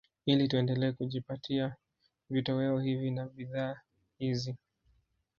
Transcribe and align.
Ili 0.25 0.47
tuendelee 0.47 0.91
kujipatia 0.91 1.75
vitoweo 2.29 2.79
hivi 2.79 3.11
na 3.11 3.27
bidhaa 3.29 3.81
hizi 4.17 4.55